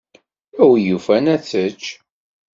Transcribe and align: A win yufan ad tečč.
A 0.61 0.63
win 0.69 0.83
yufan 0.87 1.31
ad 1.33 1.41
tečč. 1.49 1.83